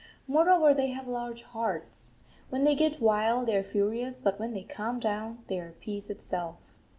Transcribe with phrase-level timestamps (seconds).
[0.27, 2.15] Moreover, they have large hearts.
[2.49, 6.09] When they get wild they are furious, but when they calm down they are peace
[6.09, 6.73] itself.